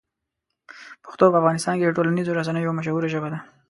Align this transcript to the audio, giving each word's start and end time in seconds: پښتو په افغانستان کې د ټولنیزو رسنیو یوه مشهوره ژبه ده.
پښتو 1.03 1.25
په 1.33 1.37
افغانستان 1.41 1.73
کې 1.77 1.85
د 1.85 1.91
ټولنیزو 1.97 2.37
رسنیو 2.39 2.65
یوه 2.65 2.77
مشهوره 2.79 3.07
ژبه 3.13 3.29
ده. 3.33 3.39